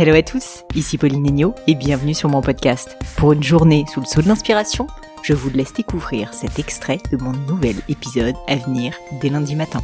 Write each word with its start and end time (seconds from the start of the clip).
Hello 0.00 0.14
à 0.14 0.22
tous, 0.22 0.64
ici 0.74 0.96
Pauline 0.96 1.22
Negno 1.22 1.54
et 1.66 1.74
bienvenue 1.74 2.14
sur 2.14 2.30
mon 2.30 2.40
podcast. 2.40 2.96
Pour 3.18 3.34
une 3.34 3.42
journée 3.42 3.84
sous 3.92 4.00
le 4.00 4.06
saut 4.06 4.22
de 4.22 4.28
l'inspiration, 4.28 4.86
je 5.22 5.34
vous 5.34 5.50
laisse 5.50 5.74
découvrir 5.74 6.32
cet 6.32 6.58
extrait 6.58 6.96
de 7.12 7.18
mon 7.18 7.32
nouvel 7.32 7.76
épisode 7.86 8.34
à 8.48 8.56
venir 8.56 8.94
dès 9.20 9.28
lundi 9.28 9.54
matin. 9.56 9.82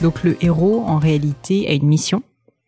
Donc 0.00 0.22
le 0.22 0.36
héros, 0.44 0.84
en 0.86 1.00
réalité, 1.00 1.66
a 1.66 1.72
une 1.72 1.88
mission, 1.88 2.22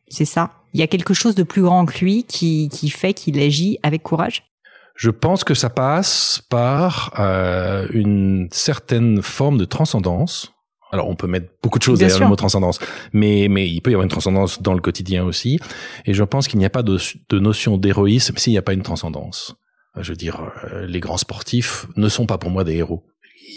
c'est 0.09 0.25
ça? 0.25 0.51
Il 0.75 0.81
y 0.81 0.83
a 0.83 0.89
quelque 0.89 1.15
chose 1.15 1.37
de 1.37 1.45
plus 1.45 1.63
grand 1.63 1.87
que 1.87 2.01
lui 2.01 2.25
qui, 2.25 2.69
qui 2.71 2.91
fait 2.91 3.15
qu'il 3.15 3.39
agit 3.39 3.79
avec 3.85 4.03
courage? 4.03 4.51
Je 4.97 5.11
pense 5.11 5.45
que 5.45 5.55
ça 5.55 5.71
passe 5.71 6.43
par 6.51 7.15
euh, 7.21 7.87
une 7.93 8.49
certaine 8.51 9.23
forme 9.23 9.59
de 9.59 9.65
transcendance. 9.65 10.53
Alors, 10.93 11.09
on 11.09 11.15
peut 11.15 11.27
mettre 11.27 11.47
beaucoup 11.63 11.79
de 11.79 11.85
choses 11.85 11.99
derrière 11.99 12.19
le 12.19 12.27
mot 12.27 12.37
transcendance, 12.37 12.79
mais 13.13 13.47
mais 13.49 13.69
il 13.69 13.81
peut 13.81 13.91
y 13.91 13.95
avoir 13.95 14.05
une 14.05 14.11
transcendance 14.11 14.61
dans 14.61 14.75
le 14.75 14.81
quotidien 14.81 15.25
aussi. 15.25 15.59
Et 16.05 16.15
je 16.15 16.25
pense 16.25 16.49
qu'il 16.49 16.59
n'y 16.59 16.65
a 16.65 16.71
pas 16.71 16.83
de, 16.83 16.99
de 17.29 17.39
notion 17.39 17.77
d'héroïsme 17.77 18.37
s'il 18.37 18.53
n'y 18.53 18.59
a 18.59 18.63
pas 18.63 18.73
une 18.73 18.83
transcendance. 18.83 19.55
Je 19.97 20.11
veux 20.11 20.17
dire, 20.17 20.53
euh, 20.73 20.87
les 20.87 21.01
grands 21.01 21.17
sportifs 21.17 21.87
ne 21.97 22.09
sont 22.09 22.27
pas 22.27 22.39
pour 22.39 22.51
moi 22.51 22.65
des 22.65 22.75
héros. 22.75 23.05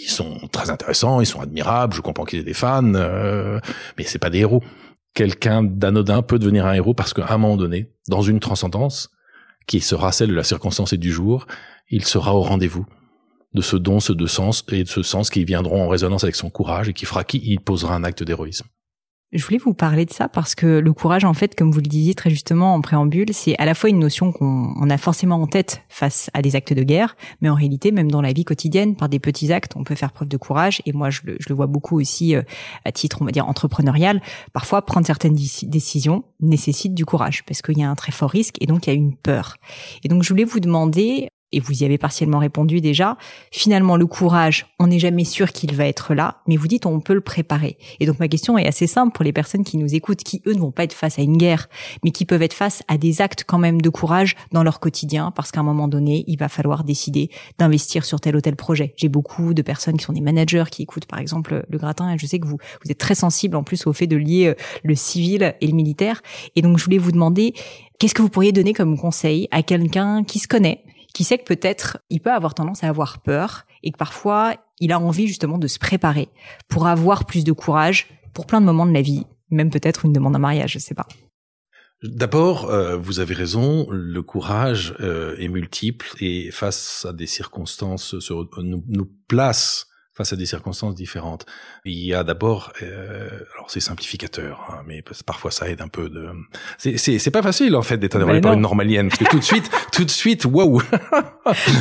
Ils 0.04 0.10
sont 0.10 0.48
très 0.52 0.70
intéressants, 0.70 1.22
ils 1.22 1.26
sont 1.26 1.42
admirables. 1.42 1.94
Je 1.96 2.02
comprends 2.02 2.26
qu'ils 2.26 2.40
aient 2.40 2.44
des 2.44 2.54
fans, 2.54 2.94
euh, 2.96 3.60
mais 3.98 4.04
c'est 4.04 4.20
pas 4.20 4.30
des 4.30 4.40
héros. 4.40 4.64
Quelqu'un 5.14 5.64
d'anodin 5.64 6.24
peut 6.24 6.40
devenir 6.40 6.66
un 6.66 6.74
héros 6.74 6.94
parce 6.96 7.14
qu'à 7.14 7.32
un 7.32 7.38
moment 7.38 7.58
donné, 7.58 7.92
dans 8.08 8.22
une 8.22 8.40
transcendance, 8.40 9.12
qui 9.68 9.80
sera 9.80 10.12
celle 10.12 10.30
de 10.30 10.36
la 10.36 10.44
circonstance 10.44 10.94
et 10.94 10.98
du 10.98 11.12
jour, 11.12 11.48
il 11.90 12.06
sera 12.06 12.36
au 12.36 12.42
rendez-vous 12.42 12.86
de 13.54 13.62
ce 13.62 13.76
don, 13.76 14.00
ce 14.00 14.14
de 14.14 14.26
sens 14.26 14.64
et 14.72 14.84
de 14.84 14.90
ce 14.90 15.04
sens 15.04 15.30
qui 15.30 15.46
viendront 15.46 15.84
en 15.84 15.88
résonance 15.88 16.24
avec 16.24 16.36
son 16.36 16.50
courage 16.50 16.90
et 16.90 16.94
qui 16.94 17.06
fera 17.06 17.24
qu'il 17.24 17.60
posera 17.60 17.96
un 17.96 18.04
acte 18.04 18.24
d'héroïsme. 18.24 18.66
Je 19.34 19.44
voulais 19.44 19.58
vous 19.58 19.74
parler 19.74 20.06
de 20.06 20.14
ça 20.14 20.30
parce 20.30 20.54
que 20.54 20.78
le 20.78 20.94
courage, 20.94 21.26
en 21.26 21.34
fait, 21.34 21.56
comme 21.56 21.72
vous 21.72 21.80
le 21.80 21.88
disiez 21.88 22.14
très 22.14 22.30
justement 22.30 22.76
en 22.76 22.82
préambule, 22.82 23.34
c'est 23.34 23.58
à 23.58 23.66
la 23.66 23.74
fois 23.74 23.90
une 23.90 23.98
notion 23.98 24.32
qu'on 24.32 24.88
a 24.92 24.98
forcément 25.00 25.42
en 25.42 25.48
tête 25.48 25.82
face 25.90 26.30
à 26.36 26.44
des 26.44 26.56
actes 26.56 26.72
de 26.72 26.84
guerre, 26.84 27.16
mais 27.42 27.50
en 27.50 27.56
réalité, 27.56 27.92
même 27.92 28.12
dans 28.12 28.22
la 28.22 28.32
vie 28.32 28.46
quotidienne, 28.46 28.96
par 28.96 29.10
des 29.10 29.18
petits 29.18 29.52
actes, 29.52 29.74
on 29.76 29.84
peut 29.84 29.96
faire 29.96 30.12
preuve 30.12 30.28
de 30.28 30.38
courage. 30.38 30.84
Et 30.86 30.94
moi, 30.94 31.10
je 31.10 31.22
le, 31.24 31.38
je 31.40 31.50
le 31.50 31.56
vois 31.56 31.66
beaucoup 31.66 32.00
aussi 32.00 32.36
euh, 32.36 32.44
à 32.86 32.92
titre, 32.92 33.24
on 33.24 33.26
va 33.26 33.32
dire, 33.32 33.50
entrepreneurial. 33.50 34.22
Parfois, 34.54 34.84
prendre 34.86 35.08
certaines 35.08 35.34
décisions 35.34 36.26
nécessite 36.40 36.94
du 36.94 37.04
courage 37.04 37.44
parce 37.48 37.64
qu'il 37.64 37.80
y 37.80 37.84
a 37.84 37.90
un 37.90 37.96
très 37.96 38.12
fort 38.12 38.30
risque 38.30 38.58
et 38.62 38.68
donc 38.68 38.86
il 38.86 38.92
y 38.92 38.94
a 38.94 38.96
une 38.96 39.16
peur. 39.16 39.56
Et 40.04 40.10
donc, 40.10 40.22
je 40.22 40.30
voulais 40.30 40.44
vous 40.44 40.60
demander 40.60 41.30
et 41.54 41.60
vous 41.60 41.84
y 41.84 41.86
avez 41.86 41.98
partiellement 41.98 42.40
répondu 42.40 42.82
déjà, 42.82 43.18
finalement 43.52 43.96
le 43.96 44.06
courage, 44.06 44.66
on 44.80 44.88
n'est 44.88 45.00
jamais 45.00 45.24
sûr 45.24 45.52
qu'il 45.52 45.74
va 45.76 45.88
être 45.88 46.14
là, 46.14 46.42
mais 46.48 46.58
vous 46.58 46.68
dites 46.68 46.86
on 46.86 47.00
peut 47.00 47.14
le 47.14 47.22
préparer. 47.22 47.78
Et 48.00 48.06
donc 48.06 48.20
ma 48.20 48.28
question 48.28 48.58
est 48.58 48.68
assez 48.68 48.88
simple 48.88 49.14
pour 49.14 49.24
les 49.24 49.32
personnes 49.32 49.64
qui 49.64 49.78
nous 49.78 49.96
écoutent, 49.96 50.24
qui 50.24 50.42
eux 50.48 50.54
ne 50.54 50.60
vont 50.60 50.72
pas 50.72 50.84
être 50.84 50.94
face 50.94 51.20
à 51.20 51.22
une 51.22 51.38
guerre, 51.38 51.70
mais 52.04 52.12
qui 52.12 52.26
peuvent 52.26 52.42
être 52.42 52.54
face 52.54 52.84
à 52.88 52.98
des 52.98 53.22
actes 53.22 53.46
quand 53.48 53.60
même 53.60 53.82
de 53.82 53.90
courage 53.90 54.36
dans 54.52 54.64
leur 54.64 54.80
quotidien, 54.80 55.32
parce 55.32 55.52
qu'à 55.52 55.62
un 55.62 55.64
moment 55.64 55.88
donné, 55.88 56.24
il 56.28 56.38
va 56.38 56.50
falloir 56.50 56.84
décider 56.84 57.30
d'investir 57.60 58.06
sur 58.06 58.20
tel 58.20 58.36
ou 58.36 58.42
tel 58.42 58.56
projet. 58.56 58.94
J'ai 58.98 59.10
beaucoup 59.10 59.54
de 59.54 59.62
personnes 59.62 59.98
qui 59.98 60.06
sont 60.06 60.14
des 60.14 60.22
managers 60.22 60.66
qui 60.72 60.82
écoutent 60.82 61.06
par 61.06 61.20
exemple 61.20 61.66
le 61.70 61.78
gratin, 61.78 62.14
et 62.14 62.18
je 62.18 62.26
sais 62.26 62.40
que 62.40 62.48
vous, 62.48 62.58
vous 62.84 62.92
êtes 62.92 62.98
très 62.98 63.16
sensible 63.16 63.56
en 63.56 63.64
plus 63.64 63.86
au 63.88 63.94
fait 63.94 64.08
de 64.08 64.18
lier 64.18 64.48
euh, 64.48 64.56
le 64.84 64.96
civil 64.96 65.56
et 65.62 65.68
le 65.68 65.74
militaire. 65.74 66.22
Et 66.56 66.62
donc 66.62 66.78
je 66.80 66.84
voulais 66.84 66.98
vous 66.98 67.12
demander, 67.12 67.54
qu'est-ce 68.00 68.14
que 68.14 68.22
vous 68.22 68.30
pourriez 68.30 68.52
donner 68.52 68.74
comme 68.74 68.98
conseil 68.98 69.48
à 69.52 69.64
quelqu'un 69.64 70.24
qui 70.24 70.40
se 70.40 70.48
connaît, 70.48 70.84
qui 71.14 71.24
sait 71.24 71.38
que 71.38 71.44
peut-être 71.44 72.00
il 72.10 72.20
peut 72.20 72.32
avoir 72.32 72.56
tendance 72.56 72.84
à 72.84 72.90
avoir 72.90 73.22
peur 73.22 73.66
et 73.84 73.92
que 73.92 73.98
parfois 73.98 74.56
il 74.80 74.92
a 74.92 75.00
envie 75.00 75.28
justement 75.28 75.58
de 75.58 75.68
se 75.68 75.80
préparer 75.80 76.30
pour 76.68 76.88
avoir 76.88 77.26
plus 77.26 77.44
de 77.44 77.52
courage 77.52 78.08
pour 78.34 78.48
plein 78.48 78.60
de 78.62 78.66
moments 78.66 78.88
de 78.88 78.94
la 78.94 79.02
vie, 79.02 79.26
même 79.52 79.70
peut-être 79.70 80.06
une 80.06 80.14
demande 80.14 80.36
en 80.36 80.40
mariage, 80.40 80.74
je 80.74 80.80
sais 80.80 80.96
pas. 80.96 81.08
D'abord, 82.02 82.70
euh, 82.70 82.98
vous 82.98 83.20
avez 83.20 83.34
raison, 83.34 83.88
le 83.90 84.22
courage 84.22 84.94
euh, 85.00 85.38
est 85.38 85.48
multiple 85.48 86.08
et 86.20 86.52
face 86.52 87.06
à 87.08 87.14
des 87.14 87.28
circonstances 87.28 88.14
nous, 88.58 88.84
nous 88.88 89.10
place 89.28 89.88
face 90.16 90.32
à 90.32 90.36
des 90.36 90.46
circonstances 90.46 90.96
différentes. 90.96 91.46
Il 91.86 91.98
y 91.98 92.14
a 92.14 92.24
d'abord, 92.24 92.72
euh, 92.82 93.30
alors 93.56 93.70
c'est 93.70 93.80
simplificateur, 93.80 94.68
hein, 94.70 94.84
mais 94.86 95.04
parfois 95.26 95.50
ça 95.50 95.70
aide 95.70 95.82
un 95.82 95.88
peu 95.88 96.10
de. 96.10 96.30
C'est 96.78 97.32
pas 97.32 97.42
facile 97.42 97.76
en 97.76 97.82
fait 97.82 97.98
d'être 97.98 98.18
dévoré 98.18 98.42
par 98.42 98.54
une 98.54 98.62
normalienne 98.62 99.10
parce 99.10 99.20
que 99.20 99.30
tout 99.30 99.40
de 99.40 99.44
suite, 99.44 99.70
tout 99.92 100.06
de 100.06 100.12
suite, 100.12 100.46
waouh. 100.46 100.82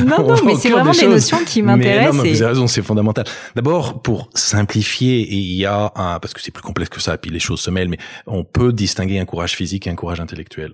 non 0.07 0.27
non, 0.27 0.45
mais 0.45 0.55
c'est 0.55 0.71
vraiment 0.71 0.93
des, 0.93 1.07
notions 1.07 1.45
qui 1.45 1.63
m'intéressent. 1.63 2.17
Non, 2.17 2.23
vous 2.23 2.43
avez 2.43 2.47
raison, 2.47 2.67
c'est 2.67 2.83
fondamental. 2.83 3.27
D'abord 3.55 4.01
pour 4.03 4.31
simplifier, 4.35 5.21
et 5.21 5.37
il 5.37 5.57
y 5.57 5.67
a 5.67 5.93
un 5.95 6.19
parce 6.19 6.33
que 6.33 6.41
c'est 6.41 6.53
plus 6.53 6.63
complexe 6.63 6.91
que 6.91 7.01
ça, 7.01 7.19
puis 7.19 7.31
les 7.31 7.41
choses 7.41 7.61
se 7.61 7.71
mêlent, 7.71 7.89
mais 7.89 7.99
on 8.27 8.45
peut 8.45 8.73
distinguer 8.73 9.19
un 9.19 9.27
courage 9.27 9.55
physique 9.55 9.87
et 9.87 9.91
un 9.91 9.95
courage 9.95 10.21
intellectuel. 10.21 10.73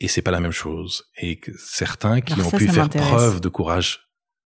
Et 0.00 0.08
c'est 0.08 0.22
pas 0.22 0.30
la 0.30 0.40
même 0.40 0.52
chose. 0.52 1.04
Et 1.20 1.40
certains 1.58 2.20
qui 2.20 2.40
ont 2.40 2.50
pu 2.50 2.68
faire 2.68 2.88
preuve 2.88 3.40
de 3.40 3.48
courage 3.48 4.08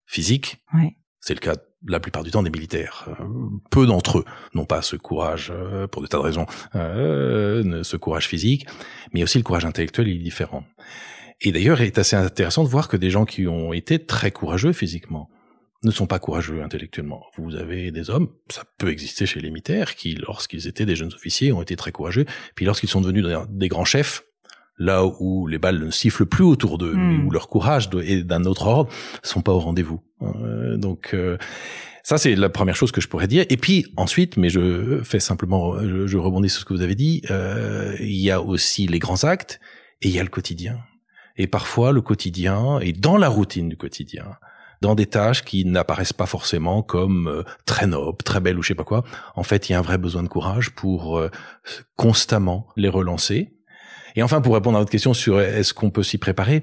physique, 0.07 0.59
ouais. 0.75 0.97
C'est 1.23 1.35
le 1.35 1.41
cas 1.41 1.55
la 1.87 2.01
plupart 2.01 2.23
du 2.23 2.31
temps 2.31 2.43
des 2.43 2.51
militaires. 2.51 3.09
Euh, 3.09 3.25
peu 3.71 3.87
d'entre 3.87 4.19
eux 4.19 4.25
n'ont 4.55 4.65
pas 4.65 4.83
ce 4.83 4.97
courage, 4.97 5.53
euh, 5.55 5.87
pour 5.87 6.03
de 6.03 6.07
tas 6.07 6.19
de 6.19 6.23
raisons, 6.23 6.47
euh, 6.75 7.83
ce 7.83 7.97
courage 7.97 8.29
physique, 8.29 8.67
mais 9.13 9.23
aussi 9.23 9.39
le 9.39 9.45
courage 9.45 9.65
intellectuel 9.65 10.09
est 10.09 10.19
différent. 10.19 10.65
Et 11.41 11.51
d'ailleurs, 11.51 11.81
il 11.81 11.87
est 11.87 11.99
assez 11.99 12.17
intéressant 12.17 12.63
de 12.63 12.69
voir 12.69 12.89
que 12.89 12.97
des 12.97 13.11
gens 13.11 13.25
qui 13.25 13.49
ont 13.49 13.73
été 13.73 14.05
très 14.05 14.31
courageux 14.31 14.73
physiquement 14.73 15.29
ne 15.85 15.91
sont 15.91 16.07
pas 16.07 16.21
courageux 16.21 16.63
intellectuellement. 16.63 17.25
Vous 17.37 17.57
avez 17.57 17.91
des 17.91 18.11
hommes, 18.11 18.29
ça 18.49 18.63
peut 18.79 18.91
exister 18.93 19.27
chez 19.27 19.41
les 19.41 19.51
militaires, 19.51 19.97
qui, 19.97 20.15
lorsqu'ils 20.15 20.69
étaient 20.69 20.87
des 20.87 20.95
jeunes 20.95 21.13
officiers, 21.13 21.51
ont 21.53 21.63
été 21.63 21.75
très 21.75 21.91
courageux, 21.91 22.27
puis 22.55 22.65
lorsqu'ils 22.65 22.89
sont 22.89 23.01
devenus 23.01 23.27
des 23.49 23.67
grands 23.67 23.85
chefs, 23.85 24.23
là 24.83 25.05
où 25.21 25.47
les 25.47 25.59
balles 25.59 25.79
ne 25.79 25.91
sifflent 25.91 26.27
plus 26.27 26.45
autour 26.45 26.77
d'eux, 26.77 26.95
mais 26.95 27.19
hmm. 27.19 27.27
où 27.27 27.31
leur 27.31 27.49
courage 27.49 27.89
est 28.03 28.23
d'un 28.25 28.45
autre 28.45 28.67
ordre, 28.67 28.91
sont 29.23 29.41
pas 29.41 29.53
au 29.53 29.61
rendez-vous. 29.61 30.01
Euh, 30.23 30.77
donc 30.77 31.11
euh, 31.15 31.39
ça 32.03 32.19
c'est 32.19 32.35
la 32.35 32.49
première 32.49 32.75
chose 32.77 32.91
que 32.91 33.01
je 33.01 33.09
pourrais 33.09 33.29
dire. 33.29 33.45
Et 33.49 33.57
puis 33.57 33.87
ensuite, 33.97 34.37
mais 34.37 34.49
je 34.49 35.01
fais 35.05 35.21
simplement, 35.21 35.79
je, 35.81 36.17
rebondis 36.17 36.49
sur 36.49 36.61
ce 36.61 36.65
que 36.65 36.75
vous 36.75 36.83
avez 36.83 36.97
dit. 36.97 37.23
Euh, 37.31 37.95
il 38.01 38.17
y 38.17 38.31
a 38.31 38.43
aussi 38.43 38.87
les 38.87 38.99
grands 38.99 39.25
actes 39.25 39.61
et 40.01 40.09
il 40.09 40.15
y 40.15 40.19
a 40.19 40.23
le 40.25 40.29
quotidien. 40.29 40.81
Et 41.37 41.47
parfois 41.47 41.93
le 41.93 42.01
quotidien 42.01 42.81
est 42.81 42.93
dans 42.93 43.17
la 43.17 43.29
routine 43.29 43.69
du 43.69 43.77
quotidien 43.77 44.25
dans 44.81 44.97
des 44.97 45.07
tâches 45.07 45.45
qui 45.45 45.65
n'apparaissent 45.65 46.13
pas 46.13 46.27
forcément 46.27 46.83
comme 46.83 47.45
très 47.67 47.87
nobles, 47.87 48.19
très 48.25 48.41
belles 48.41 48.59
ou 48.59 48.63
je 48.63 48.69
sais 48.69 48.75
pas 48.75 48.83
quoi. 48.83 49.05
En 49.37 49.45
fait, 49.45 49.69
il 49.69 49.73
y 49.73 49.75
a 49.77 49.79
un 49.79 49.83
vrai 49.83 49.97
besoin 49.97 50.25
de 50.25 50.29
courage 50.29 50.71
pour 50.71 51.23
constamment 51.95 52.67
les 52.77 52.89
relancer 52.89 53.53
et 54.17 54.23
enfin, 54.23 54.41
pour 54.41 54.55
répondre 54.55 54.77
à 54.77 54.81
votre 54.81 54.91
question 54.91 55.15
sur 55.15 55.41
est-ce 55.41 55.75
qu'on 55.75 55.91
peut 55.91 56.03
s'y 56.03 56.19
préparer, 56.19 56.63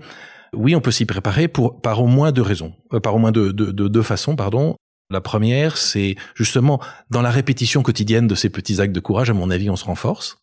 oui, 0.53 0.75
on 0.75 0.81
peut 0.81 0.91
s'y 0.91 1.05
préparer 1.05 1.47
pour 1.47 1.81
par 1.81 2.01
au 2.01 2.07
moins 2.07 2.31
deux 2.31 2.41
raisons, 2.41 2.73
euh, 2.93 2.99
par 2.99 3.15
au 3.15 3.19
moins 3.19 3.31
deux, 3.31 3.53
deux, 3.53 3.71
deux, 3.71 4.01
façons, 4.01 4.35
pardon. 4.35 4.75
La 5.11 5.21
première, 5.21 5.77
c'est 5.77 6.15
justement 6.35 6.79
dans 7.09 7.21
la 7.21 7.31
répétition 7.31 7.81
quotidienne 7.81 8.27
de 8.27 8.35
ces 8.35 8.49
petits 8.49 8.79
actes 8.79 8.93
de 8.93 8.99
courage, 8.99 9.29
à 9.29 9.33
mon 9.33 9.49
avis, 9.49 9.69
on 9.69 9.75
se 9.75 9.85
renforce. 9.85 10.37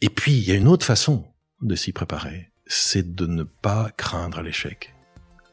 Et 0.00 0.08
puis, 0.08 0.32
il 0.32 0.42
y 0.42 0.52
a 0.52 0.54
une 0.54 0.68
autre 0.68 0.86
façon 0.86 1.24
de 1.62 1.74
s'y 1.76 1.92
préparer, 1.92 2.50
c'est 2.66 3.14
de 3.14 3.26
ne 3.26 3.44
pas 3.44 3.90
craindre 3.96 4.42
l'échec. 4.42 4.94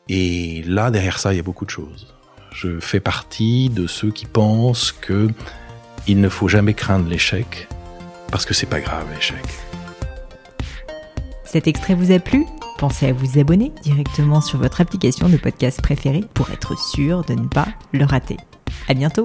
Et 0.10 0.64
là, 0.64 0.90
derrière 0.90 1.20
ça, 1.20 1.34
il 1.34 1.38
y 1.38 1.40
a 1.40 1.44
beaucoup 1.44 1.66
de 1.66 1.70
choses. 1.70 2.16
Je 2.54 2.80
fais 2.80 3.02
partie 3.02 3.70
de 3.70 3.88
ceux 3.88 4.12
qui 4.12 4.26
pensent 4.26 4.92
que 4.92 5.28
il 6.08 6.22
ne 6.22 6.30
faut 6.30 6.48
jamais 6.48 6.74
craindre 6.74 7.10
l'échec 7.10 7.68
parce 8.32 8.46
que 8.46 8.54
c'est 8.54 8.66
pas 8.66 8.80
grave 8.80 9.06
l'échec. 9.14 9.44
Cet 11.48 11.66
extrait 11.68 11.96
vous 11.96 12.12
a 12.12 12.20
plu? 12.20 12.46
Pensez 12.78 13.08
à 13.08 13.14
vous 13.14 13.40
abonner 13.40 13.72
directement 13.82 14.42
sur 14.42 14.60
votre 14.60 14.82
application 14.82 15.30
de 15.30 15.38
podcast 15.38 15.82
préférée 15.82 16.26
pour 16.34 16.52
être 16.52 16.78
sûr 16.78 17.24
de 17.24 17.34
ne 17.36 17.48
pas 17.48 17.68
le 17.94 18.04
rater. 18.04 18.36
À 18.90 18.94
bientôt 18.94 19.24